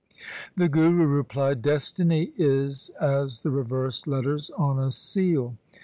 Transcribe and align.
The 0.55 0.67
Guru 0.67 1.05
replied, 1.05 1.61
'Destiny 1.61 2.33
is 2.35 2.89
as 2.99 3.41
the 3.41 3.51
reversed 3.51 4.07
letters 4.07 4.49
on 4.57 4.79
a 4.79 4.89
seal. 4.89 5.57